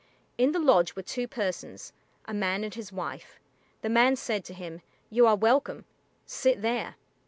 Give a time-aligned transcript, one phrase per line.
[0.35, 1.93] In the lodge were two persons,
[2.25, 3.39] a man and his wife.
[3.83, 4.81] The man said to him,
[5.11, 5.85] "You are welcome;
[6.25, 6.95] sit there."